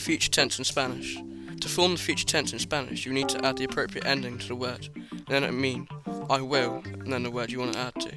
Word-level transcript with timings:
future 0.00 0.30
tense 0.30 0.58
in 0.58 0.64
Spanish. 0.64 1.16
To 1.60 1.68
form 1.68 1.92
the 1.92 1.98
future 1.98 2.26
tense 2.26 2.52
in 2.52 2.58
Spanish, 2.58 3.04
you 3.04 3.12
need 3.12 3.28
to 3.28 3.44
add 3.44 3.58
the 3.58 3.64
appropriate 3.64 4.06
ending 4.06 4.38
to 4.38 4.48
the 4.48 4.54
word, 4.54 4.88
and 4.94 5.26
then 5.28 5.44
it 5.44 5.52
mean 5.52 5.86
I 6.30 6.40
will, 6.40 6.82
and 6.84 7.12
then 7.12 7.22
the 7.22 7.30
word 7.30 7.50
you 7.50 7.58
want 7.58 7.74
to 7.74 7.78
add 7.78 7.94
to. 8.00 8.12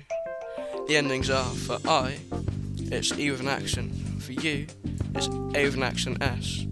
The 0.88 0.98
endings 0.98 1.30
are 1.30 1.44
for 1.44 1.78
I, 1.88 2.20
it's 2.80 3.18
E 3.18 3.32
with 3.32 3.42
an 3.42 3.48
accent. 3.48 3.94
For 4.22 4.32
you, 4.32 4.68
it's 5.16 5.28
A 5.56 5.66
with 5.66 5.76
an 5.76 5.84
accent 5.84 6.22
S. 6.22 6.66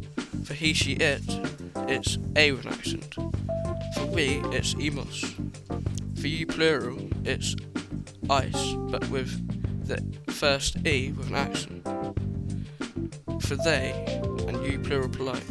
For 0.46 0.54
he, 0.54 0.74
she, 0.74 0.94
it, 0.94 1.22
it's 1.88 2.18
A 2.36 2.52
with 2.54 2.66
an 2.66 2.74
accent. 2.74 3.14
For 3.96 4.06
we, 4.06 4.42
it's 4.52 4.74
imos. 4.76 5.34
For 6.20 6.28
you 6.28 6.46
plural, 6.46 7.10
it's 7.26 7.56
ice, 8.30 8.74
but 8.90 9.10
with 9.10 9.32
the 9.88 10.32
first 10.32 10.86
E 10.88 11.12
with 11.12 11.28
an 11.28 11.36
accent. 11.36 11.84
For 13.42 13.56
they, 13.56 14.21
you 14.64 14.80
plural 14.80 15.10
polite, 15.10 15.44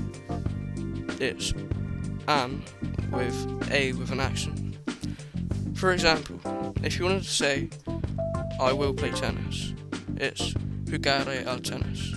it's 1.20 1.52
an 2.28 2.62
with 3.10 3.70
A 3.70 3.92
with 3.92 4.10
an 4.10 4.20
accent. 4.20 4.76
For 5.74 5.92
example, 5.92 6.40
if 6.82 6.98
you 6.98 7.04
wanted 7.04 7.22
to 7.22 7.28
say, 7.28 7.70
I 8.60 8.72
will 8.72 8.94
play 8.94 9.10
tennis, 9.10 9.74
it's 10.16 10.54
jugare 10.84 11.46
al 11.46 11.58
tennis. 11.58 12.14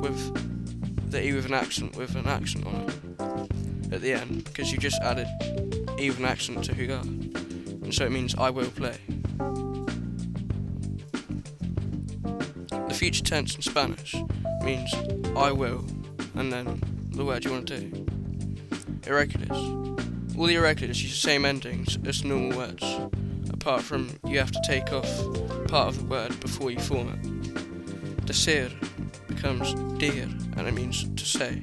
With 0.00 1.10
the 1.10 1.24
E 1.24 1.32
with 1.32 1.46
an 1.46 1.54
accent 1.54 1.96
with 1.96 2.14
an 2.16 2.26
accent 2.26 2.66
on 2.66 2.74
it 2.74 3.92
at 3.92 4.00
the 4.00 4.12
end, 4.12 4.44
because 4.44 4.72
you 4.72 4.78
just 4.78 5.00
added 5.00 5.28
E 5.98 6.10
with 6.10 6.18
an 6.18 6.24
accent 6.24 6.64
to 6.64 6.72
jugar. 6.74 7.00
And 7.84 7.94
so 7.94 8.04
it 8.04 8.12
means 8.12 8.34
I 8.34 8.50
will 8.50 8.70
play. 8.70 8.96
The 12.88 12.94
future 12.94 13.24
tense 13.24 13.54
in 13.56 13.62
Spanish 13.62 14.14
means 14.64 14.92
I 15.36 15.52
will, 15.52 15.84
and 16.34 16.52
then 16.52 16.82
the 17.10 17.24
word 17.24 17.44
you 17.44 17.52
want 17.52 17.68
to 17.68 17.80
do. 17.80 18.06
Irregulars. 19.06 19.50
All 20.36 20.46
the 20.46 20.54
irregulars 20.54 21.02
use 21.02 21.12
the 21.12 21.18
same 21.18 21.44
endings 21.44 21.98
as 22.06 22.24
normal 22.24 22.56
words, 22.56 22.82
apart 23.50 23.82
from 23.82 24.18
you 24.26 24.38
have 24.38 24.50
to 24.50 24.60
take 24.64 24.92
off 24.92 25.08
part 25.68 25.88
of 25.88 25.98
the 25.98 26.06
word 26.06 26.38
before 26.40 26.70
you 26.70 26.80
form 26.80 27.08
it. 27.08 28.26
Decir 28.26 28.70
becomes 29.28 29.74
dir, 29.98 30.28
and 30.56 30.66
it 30.66 30.74
means 30.74 31.04
to 31.14 31.24
say. 31.24 31.62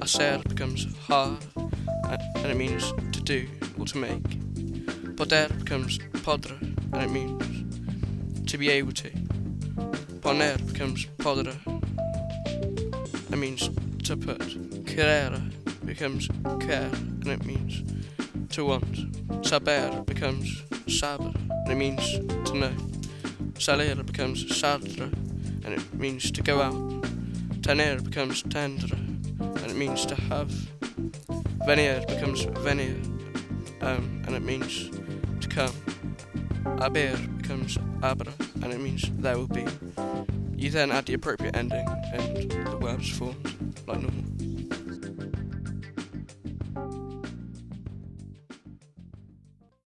Hacer 0.00 0.42
becomes 0.48 0.86
har, 1.06 1.38
and 1.56 2.46
it 2.46 2.56
means 2.56 2.92
to 3.12 3.20
do 3.22 3.48
or 3.78 3.86
to 3.86 3.98
make. 3.98 5.16
Poder 5.16 5.48
becomes 5.58 5.98
podre, 6.24 6.60
and 6.92 7.02
it 7.02 7.10
means 7.10 8.50
to 8.50 8.58
be 8.58 8.70
able 8.70 8.92
to. 8.92 9.10
Poner 10.20 10.58
becomes 10.66 11.06
podre, 11.18 11.56
it 13.30 13.36
means 13.36 13.70
to 14.04 14.16
put. 14.16 14.86
Querer 14.86 15.40
becomes 15.84 16.28
care, 16.60 16.90
and 16.92 17.28
it 17.28 17.44
means 17.44 17.82
to 18.50 18.64
want. 18.64 19.44
Saber 19.46 20.02
becomes 20.06 20.62
saber, 20.86 21.32
and 21.50 21.70
it 21.70 21.76
means 21.76 22.18
to 22.48 22.54
know. 22.56 22.72
Salir 23.54 24.04
becomes 24.04 24.44
saldre, 24.44 25.12
and 25.64 25.74
it 25.74 25.94
means 25.94 26.30
to 26.30 26.42
go 26.42 26.60
out. 26.60 27.04
Tener 27.62 28.00
becomes 28.00 28.42
tendre, 28.44 28.98
and 29.40 29.70
it 29.70 29.76
means 29.76 30.06
to 30.06 30.14
have. 30.14 30.50
Venir 31.66 32.04
becomes 32.06 32.44
venir, 32.62 32.96
um, 33.80 34.22
and 34.26 34.36
it 34.36 34.42
means 34.42 34.90
to 35.40 35.48
come. 35.48 35.72
Haber 36.80 37.16
becomes 37.38 37.78
abra, 38.02 38.32
and 38.62 38.72
it 38.72 38.80
means 38.80 39.10
there 39.18 39.36
will 39.36 39.48
be. 39.48 39.64
You 40.56 40.70
then 40.70 40.92
add 40.92 41.06
the 41.06 41.14
appropriate 41.14 41.56
ending, 41.56 41.86
and 42.12 42.65
the 42.98 43.24
word 43.24 44.55